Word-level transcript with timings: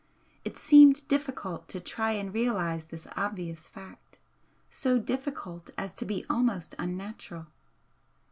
It 0.43 0.57
seemed 0.57 1.07
difficult 1.07 1.67
to 1.67 1.79
try 1.79 2.13
and 2.13 2.33
realise 2.33 2.85
this 2.85 3.05
obvious 3.15 3.67
fact 3.67 4.17
so 4.67 4.97
difficult 4.97 5.69
as 5.77 5.93
to 5.93 6.05
be 6.05 6.25
almost 6.27 6.73
unnatural. 6.79 7.45